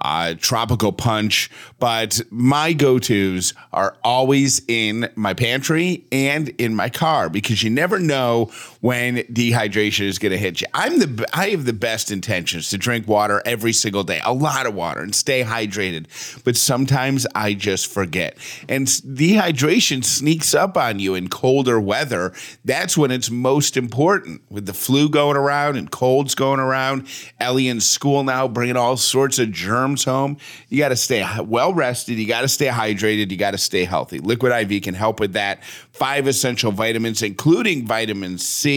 [0.00, 6.88] uh, tropical punch, but my go tos are always in my pantry and in my
[6.88, 8.50] car because you never know
[8.82, 10.66] when dehydration is going to hit you.
[10.74, 14.66] I'm the I have the best intentions to drink water every single day, a lot
[14.66, 16.06] of water, and stay hydrated,
[16.42, 18.36] but sometimes I just forget,
[18.68, 22.32] and dehydration sneaks up on you in colder weather.
[22.64, 27.06] That's when it's most important with the flu going around and colds going around.
[27.38, 30.38] Ellie in school now bringing all sorts of germs home.
[30.68, 32.18] You got to stay well rested.
[32.18, 33.30] You got to stay hydrated.
[33.30, 34.18] You got to stay healthy.
[34.18, 35.62] Liquid IV can help with that.
[35.92, 38.71] Five essential vitamins, including vitamin C,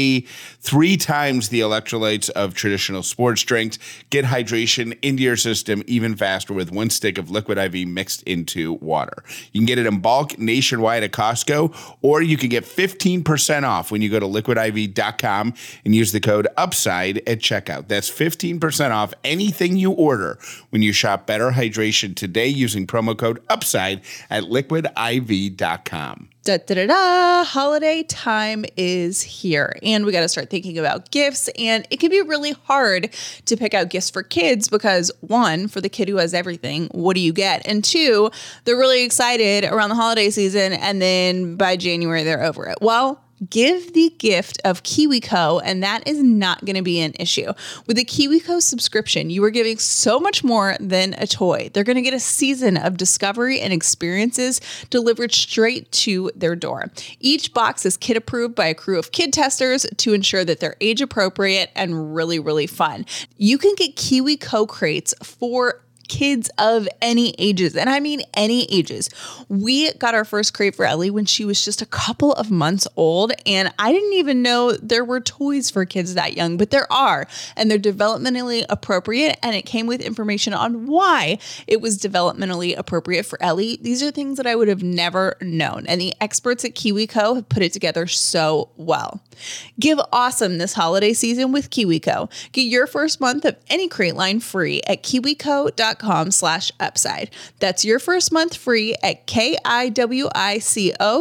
[0.59, 3.77] three times the electrolytes of traditional sports drinks.
[4.09, 8.73] Get hydration into your system even faster with one stick of Liquid IV mixed into
[8.73, 9.23] water.
[9.51, 13.91] You can get it in bulk nationwide at Costco, or you can get 15% off
[13.91, 15.53] when you go to liquidiv.com
[15.83, 17.87] and use the code UPSIDE at checkout.
[17.87, 20.37] That's 15% off anything you order
[20.69, 26.29] when you shop Better Hydration today using promo code UPSIDE at liquidiv.com.
[26.45, 29.75] da da da da holiday time is here.
[29.81, 31.49] And we got to start thinking about gifts.
[31.57, 33.09] And it can be really hard
[33.45, 37.15] to pick out gifts for kids because one for the kid who has everything what
[37.15, 37.65] do you get?
[37.67, 38.29] And two
[38.63, 42.77] they're really excited around the holiday season and then by january they're over it.
[42.79, 47.51] Well give the gift of KiwiCo, and that is not going to be an issue.
[47.87, 51.69] With the KiwiCo subscription, you are giving so much more than a toy.
[51.73, 56.91] They're going to get a season of discovery and experiences delivered straight to their door.
[57.19, 60.77] Each box is kid approved by a crew of kid testers to ensure that they're
[60.81, 63.05] age appropriate and really, really fun.
[63.37, 67.75] You can get KiwiCo crates for kids of any ages.
[67.75, 69.09] And I mean any ages.
[69.49, 72.87] We got our first crate for Ellie when she was just a couple of months
[72.95, 73.31] old.
[73.45, 77.27] And I didn't even know there were toys for kids that young, but there are.
[77.55, 79.37] And they're developmentally appropriate.
[79.43, 83.77] And it came with information on why it was developmentally appropriate for Ellie.
[83.81, 85.85] These are things that I would have never known.
[85.87, 89.21] And the experts at KiwiCo have put it together so well.
[89.79, 92.29] Give awesome this holiday season with KiwiCo.
[92.51, 95.94] Get your first month of any crate line free at kiwico.com
[96.31, 97.29] slash upside.
[97.59, 99.67] That's your first month free at K-I-W-I-C-O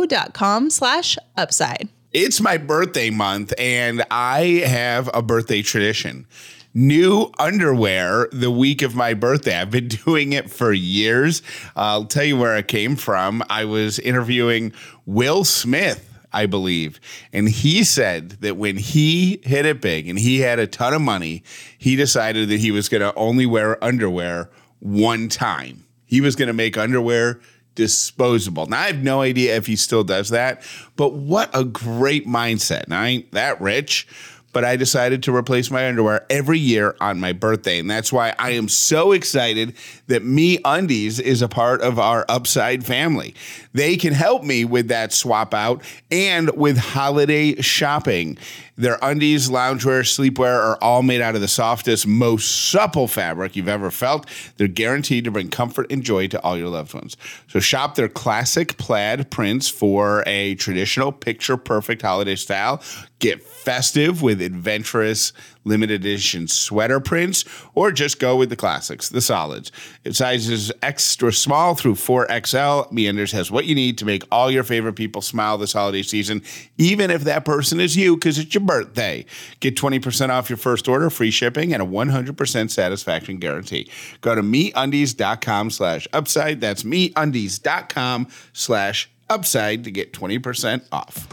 [0.07, 1.89] dot com slash upside.
[2.13, 6.27] It's my birthday month, and I have a birthday tradition.
[6.73, 9.57] New underwear the week of my birthday.
[9.57, 11.43] I've been doing it for years.
[11.75, 13.43] I'll tell you where it came from.
[13.51, 14.73] I was interviewing
[15.07, 16.11] Will Smith.
[16.33, 17.01] I believe.
[17.33, 21.01] And he said that when he hit it big and he had a ton of
[21.01, 21.45] money,
[21.79, 24.51] he decided that he was going to only wear underwear
[24.85, 25.85] one time.
[26.05, 27.41] He was going to make underwear
[27.75, 28.67] disposable.
[28.67, 30.63] Now, I have no idea if he still does that,
[30.95, 32.87] but what a great mindset.
[32.87, 34.07] Now, I ain't that rich,
[34.53, 37.81] but I decided to replace my underwear every year on my birthday.
[37.81, 39.75] And that's why I am so excited
[40.07, 43.35] that MeUndies is a part of our Upside family.
[43.73, 48.39] They can help me with that swap out and with holiday shopping.
[48.77, 53.69] Their undies, loungewear, sleepwear are all made out of the softest, most supple fabric you've
[53.69, 54.29] ever felt.
[54.57, 57.17] They're guaranteed to bring comfort and joy to all your loved ones.
[57.47, 62.83] So shop their classic plaid prints for a traditional picture perfect holiday style.
[63.21, 65.33] Get festive with adventurous
[65.65, 69.73] limited edition sweater prints, or just go with the classics, the solids.
[70.05, 72.93] It sizes extra small through 4XL.
[72.93, 76.43] MeUndies has what you need to make all your favorite people smile this holiday season,
[76.79, 79.25] even if that person is you because it's your birthday.
[79.61, 83.91] Get 20% off your first order, free shipping, and a 100% satisfaction guarantee.
[84.21, 86.61] Go to meundies.com slash upside.
[86.61, 91.29] That's meundies.com slash upside to get 20% off.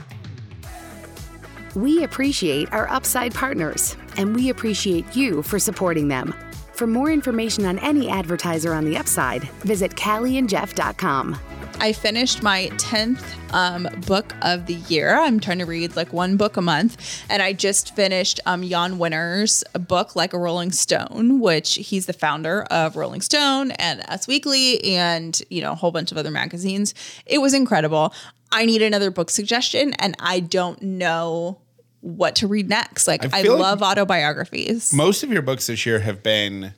[1.75, 6.33] We appreciate our Upside partners, and we appreciate you for supporting them.
[6.73, 11.39] For more information on any advertiser on the Upside, visit CallieandJeff.com.
[11.79, 15.17] I finished my 10th um, book of the year.
[15.17, 17.23] I'm trying to read like one book a month.
[17.29, 22.13] And I just finished um, Jann Wenner's book, Like a Rolling Stone, which he's the
[22.13, 26.31] founder of Rolling Stone and Us Weekly and, you know, a whole bunch of other
[26.31, 26.93] magazines.
[27.25, 28.13] It was incredible.
[28.51, 31.60] I need another book suggestion and I don't know
[32.01, 33.07] what to read next.
[33.07, 34.93] Like, I I, feel like- love autobiographies.
[34.93, 36.73] Most of your books this year have been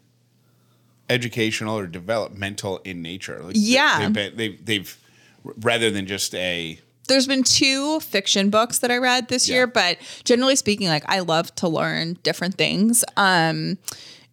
[1.10, 3.42] educational or developmental in nature.
[3.44, 4.00] Like, Yeah.
[4.00, 4.98] they've, been, they've, they've
[5.58, 9.56] rather than just a there's been two fiction books that I read this Yeah.
[9.56, 13.04] year, but generally speaking, like I love to learn different things.
[13.18, 13.78] Um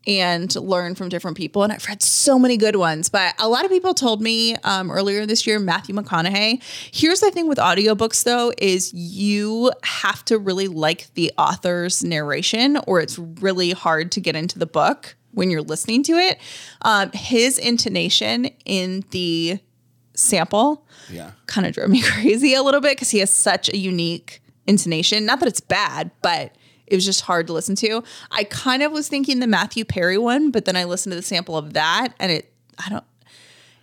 [0.06, 1.62] and learn from different people.
[1.62, 3.08] And I've read so many good ones.
[3.08, 6.62] But a lot of people told me um, earlier this year, Matthew McConaughey.
[6.92, 12.78] Here's the thing with audiobooks, though, is you have to really like the author's narration,
[12.86, 16.38] or it's really hard to get into the book when you're listening to it.
[16.82, 19.60] Um, his intonation in the
[20.14, 21.32] sample yeah.
[21.46, 25.26] kind of drove me crazy a little bit because he has such a unique intonation.
[25.26, 26.54] Not that it's bad, but
[26.90, 28.02] it was just hard to listen to.
[28.30, 31.22] I kind of was thinking the Matthew Perry one, but then I listened to the
[31.22, 32.52] sample of that and it,
[32.84, 33.04] I don't,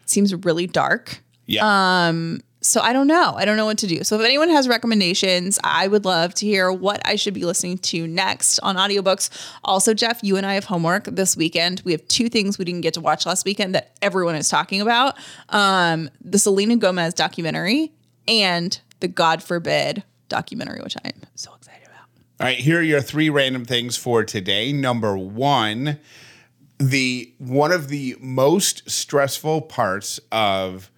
[0.04, 1.24] it seems really dark.
[1.46, 1.62] Yeah.
[2.08, 3.34] Um so I don't know.
[3.38, 4.04] I don't know what to do.
[4.04, 7.78] So if anyone has recommendations, I would love to hear what I should be listening
[7.78, 9.30] to next on audiobooks.
[9.64, 11.82] Also, Jeff, you and I have homework this weekend.
[11.86, 14.82] We have two things we didn't get to watch last weekend that everyone is talking
[14.82, 15.18] about.
[15.50, 17.94] Um, the Selena Gomez documentary
[18.28, 21.57] and the God Forbid documentary, which I am so.
[22.40, 24.72] All right, here are your three random things for today.
[24.72, 26.00] Number one,
[26.78, 30.92] the one of the most stressful parts of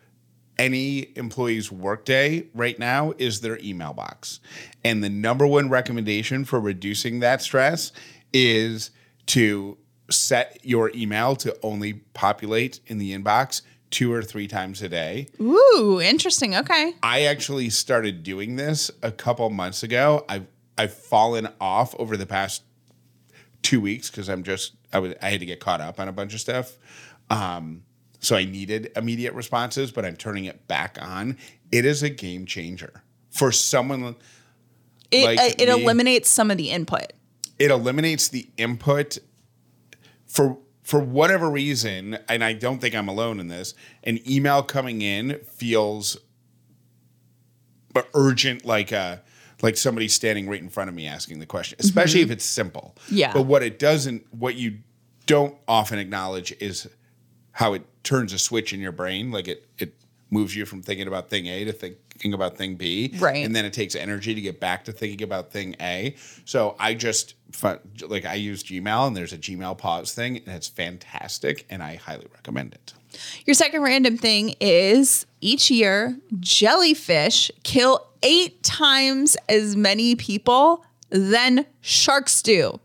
[0.58, 4.42] any employee's workday right now is their email box.
[4.84, 7.94] And the number one recommendation for reducing that stress
[8.34, 8.92] is
[9.28, 9.78] to
[10.10, 15.28] set your email to only populate in the inbox two or three times a day.
[15.40, 16.54] Ooh, interesting.
[16.54, 16.96] Okay.
[17.02, 20.26] I actually started doing this a couple months ago.
[20.28, 20.46] I've
[20.80, 22.64] I've fallen off over the past
[23.62, 26.14] two weeks because I'm just I was I had to get caught up on a
[26.14, 26.78] bunch of stuff.
[27.30, 27.84] Um,
[28.20, 31.38] so I needed immediate responses, but I'm turning it back on.
[31.72, 34.16] It is a game changer for someone.
[35.12, 35.84] It, Like uh, it me.
[35.84, 37.12] eliminates some of the input.
[37.58, 39.18] It eliminates the input
[40.28, 43.74] for for whatever reason, and I don't think I'm alone in this.
[44.06, 46.18] An email coming in feels
[48.14, 49.22] urgent, like a
[49.62, 52.96] like somebody standing right in front of me asking the question, especially if it's simple.
[53.10, 53.34] Yeah.
[53.34, 54.80] But what it doesn't, what you
[55.26, 56.88] don't often acknowledge is
[57.52, 59.32] how it turns a switch in your brain.
[59.32, 59.94] Like it it
[60.32, 63.14] moves you from thinking about thing A to thinking about thing B.
[63.20, 63.46] Right.
[63.46, 66.16] And then it takes energy to get back to thinking about thing A.
[66.46, 67.36] So I just
[68.08, 71.96] like I use Gmail and there's a Gmail pause thing and it's fantastic and I
[71.96, 72.94] highly recommend it.
[73.46, 81.66] Your second random thing is each year, jellyfish kill eight times as many people than
[81.82, 82.80] sharks do.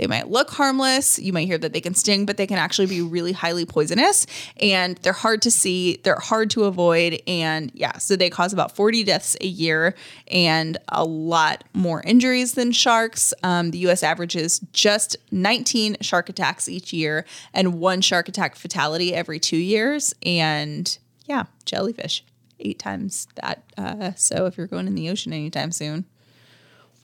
[0.00, 1.18] They might look harmless.
[1.18, 4.26] You might hear that they can sting, but they can actually be really highly poisonous
[4.58, 6.00] and they're hard to see.
[6.02, 7.20] They're hard to avoid.
[7.26, 9.94] And yeah, so they cause about 40 deaths a year
[10.28, 13.34] and a lot more injuries than sharks.
[13.42, 19.12] Um, the US averages just 19 shark attacks each year and one shark attack fatality
[19.14, 20.14] every two years.
[20.24, 20.96] And
[21.30, 22.24] yeah, jellyfish,
[22.58, 23.62] eight times that.
[23.78, 26.04] Uh, so if you're going in the ocean anytime soon,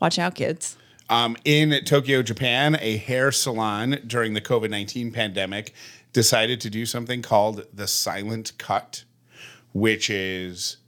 [0.01, 0.77] watch out, kids.
[1.09, 5.73] Um, in Tokyo, Japan, a hair salon during the COVID 19 pandemic
[6.13, 9.05] decided to do something called the silent cut,
[9.73, 10.79] which is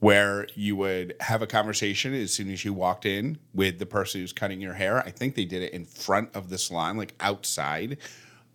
[0.00, 4.20] where you would have a conversation as soon as you walked in with the person
[4.20, 4.98] who's cutting your hair.
[5.06, 7.98] I think they did it in front of the salon, like outside,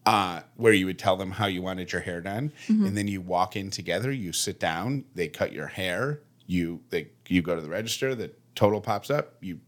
[0.08, 3.20] uh, where you would tell them how you wanted your hair done, and then you
[3.22, 4.12] walk in together.
[4.12, 6.22] You sit down, they cut your hair.
[6.46, 8.16] You they you go to the register.
[8.16, 9.36] The total pops up.
[9.42, 9.60] You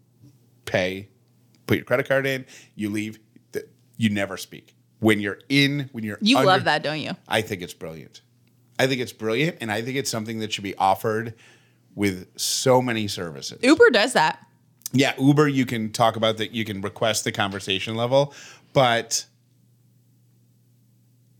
[0.65, 1.09] pay,
[1.67, 2.45] put your credit card in.
[2.75, 3.19] You leave.
[3.51, 3.65] th-
[3.97, 5.89] You never speak when you're in.
[5.91, 7.11] When you're You under- love that, don't you?
[7.27, 8.21] I think it's brilliant.
[8.79, 11.33] I think it's brilliant, and I think it's something that should be offered
[11.95, 13.59] with so many services.
[13.61, 14.39] Uber does that.
[14.93, 16.51] Yeah, Uber, you can talk about that.
[16.51, 18.33] You can request the conversation level,
[18.71, 19.25] but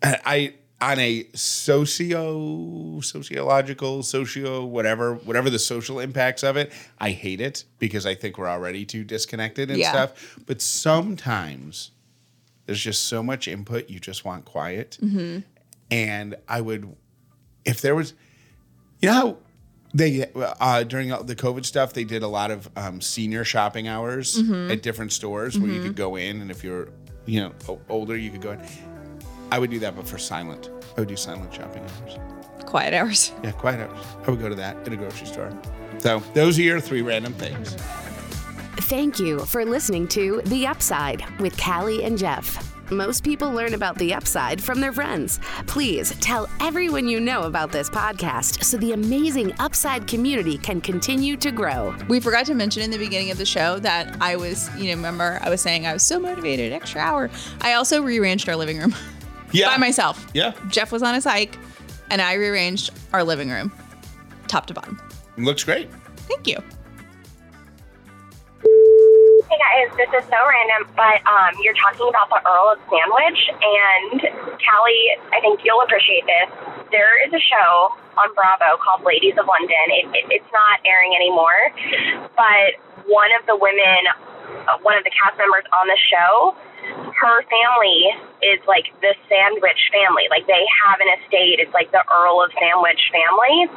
[0.04, 7.42] I on a socio sociological socio whatever whatever the social impacts of it i hate
[7.42, 9.92] it because i think we're already too disconnected and Yeah.
[9.92, 10.38] stuff.
[10.46, 11.92] But sometimes
[12.66, 14.98] there's just so much input you just want quiet.
[15.92, 16.96] And i would
[17.66, 18.14] if there was
[19.02, 19.38] you know how
[19.94, 24.38] they uh, during the COVID stuff, they did a lot of um, senior shopping hours
[24.70, 26.90] at different stores where you could go in, and if you're
[27.26, 28.60] you know older, you could go in.
[29.52, 30.70] I would do that, but for silent.
[30.96, 32.18] I would do silent shopping hours.
[32.66, 33.32] Quiet hours.
[33.44, 34.06] Yeah, quiet hours.
[34.28, 35.52] I would go to that in a grocery store.
[36.00, 37.76] So those are your three random things.
[38.84, 42.66] Thank you for listening to The Upside with Callie and Jeff.
[42.92, 45.40] Most people learn about the upside from their friends.
[45.68, 51.38] Please tell everyone you know about this podcast so the amazing Upside community can continue
[51.38, 51.96] to grow.
[52.08, 54.96] We forgot to mention in the beginning of the show that I was, you know,
[54.96, 57.30] remember I was saying I was so motivated, extra hour.
[57.62, 58.96] I also rearranged our living room
[59.52, 60.26] Yeah, by myself.
[60.34, 61.58] Yeah, Jeff was on his hike,
[62.10, 63.72] and I rearranged our living room,
[64.48, 65.02] top to bottom.
[65.38, 65.90] it looks great.
[66.28, 66.58] Thank you.
[69.50, 73.40] Hey guys, this is so random, but um, you're talking about the Earl of Sandwich,
[73.50, 74.22] and
[74.62, 76.50] Callie, I think you'll appreciate this.
[76.92, 79.86] There is a show on Bravo called Ladies of London.
[79.90, 81.74] It, it, it's not airing anymore,
[82.38, 82.78] but
[83.10, 84.06] one of the women,
[84.70, 86.54] uh, one of the cast members on the show,
[87.20, 90.26] her family is like the Sandwich family.
[90.32, 91.60] Like they have an estate.
[91.60, 93.68] It's like the Earl of Sandwich family.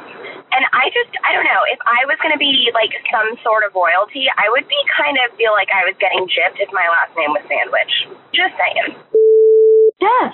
[0.53, 3.67] And I just, I don't know, if I was going to be like some sort
[3.67, 6.87] of royalty, I would be kind of feel like I was getting gypped if my
[6.87, 7.93] last name was Sandwich.
[8.31, 8.95] Just saying.
[9.99, 10.33] Yes.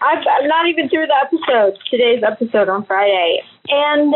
[0.00, 3.42] I've, I'm not even through the episode, today's episode on Friday.
[3.68, 4.14] And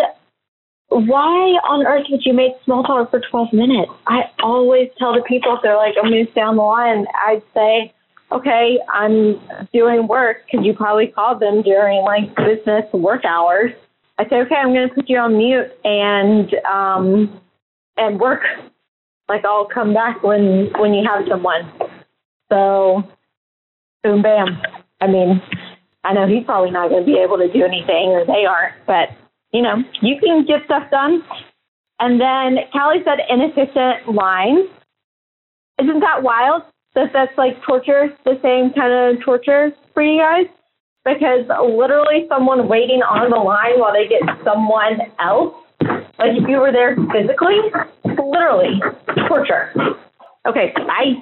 [0.88, 3.92] why on earth would you make small talk for 12 minutes?
[4.06, 7.06] I always tell the people if they're like, I'm going to stay on the line,
[7.26, 7.92] I'd say,
[8.32, 9.38] okay, I'm
[9.72, 13.72] doing work because you probably called them during like business work hours.
[14.18, 17.40] I say, okay, I'm going to put you on mute and, um,
[17.96, 18.42] and work.
[19.28, 21.70] Like I'll come back when, when you have someone.
[22.50, 23.02] So
[24.02, 24.60] boom, bam.
[25.00, 25.42] I mean,
[26.04, 28.74] I know he's probably not going to be able to do anything, or they aren't,
[28.86, 29.10] but
[29.52, 31.22] you know, you can get stuff done.
[32.00, 34.68] And then Callie said inefficient lines.
[35.80, 36.62] Isn't that wild?
[36.94, 40.46] That that's like torture, the same kind of torture for you guys?
[41.04, 45.54] Because literally someone waiting on the line while they get someone else,
[46.18, 47.58] like if you were there physically,
[48.04, 48.80] literally
[49.28, 49.72] torture.
[50.46, 51.14] Okay, bye.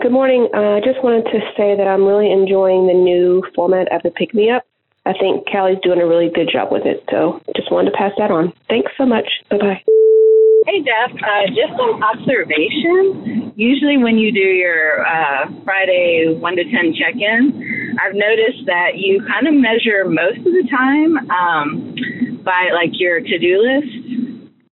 [0.00, 0.48] Good morning.
[0.54, 4.10] Uh, I just wanted to say that I'm really enjoying the new format of the
[4.10, 4.64] Pick Me Up.
[5.04, 8.12] I think Callie's doing a really good job with it, so just wanted to pass
[8.18, 8.52] that on.
[8.68, 9.26] Thanks so much.
[9.50, 9.82] Bye bye.
[10.64, 11.10] Hey, Jeff.
[11.10, 13.52] Uh, just an observation.
[13.56, 18.94] Usually, when you do your uh, Friday 1 to 10 check in, I've noticed that
[18.96, 24.11] you kind of measure most of the time um, by like your to do list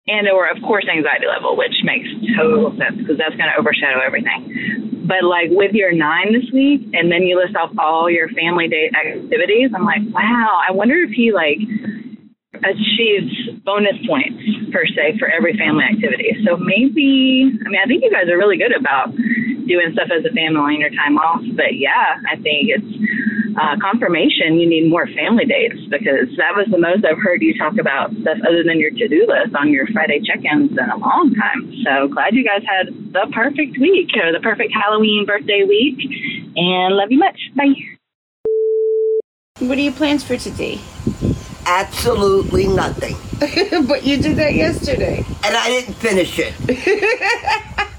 [0.07, 4.05] and or of course anxiety level which makes total sense because that's going to overshadow
[4.05, 5.05] everything.
[5.09, 8.69] But like with your nine this week and then you list off all your family
[8.69, 11.61] day activities i'm like wow i wonder if he like
[12.65, 14.41] achieves bonus points
[14.73, 16.33] per se for every family activity.
[16.45, 19.13] So maybe i mean i think you guys are really good about
[19.69, 22.93] doing stuff as a family on your time off but yeah i think it's
[23.57, 27.57] uh, confirmation you need more family dates because that was the most I've heard you
[27.57, 30.91] talk about stuff other than your to do list on your Friday check ins in
[30.91, 31.73] a long time.
[31.85, 35.99] So glad you guys had the perfect week or the perfect Halloween birthday week
[36.57, 37.39] and love you much.
[37.55, 37.75] Bye.
[39.61, 40.81] What are your plans for today?
[41.67, 43.17] Absolutely nothing.
[43.87, 45.25] but you did that yesterday.
[45.45, 47.89] And I didn't finish it.